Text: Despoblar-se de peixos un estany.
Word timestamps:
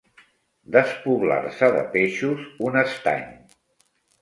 Despoblar-se 0.75 1.69
de 1.77 1.83
peixos 1.99 2.43
un 2.71 2.81
estany. 2.85 3.25